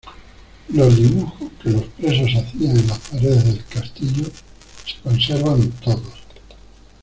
Los 0.69 0.95
dibujos 0.95 1.51
que 1.61 1.69
los 1.69 1.83
presos 1.83 2.29
hacían 2.37 2.75
en 2.75 2.87
las 2.87 2.97
paredes 3.07 3.45
del 3.45 3.65
castillo 3.67 4.23
se 4.83 4.99
conservan 5.03 5.69
todos. 5.83 6.23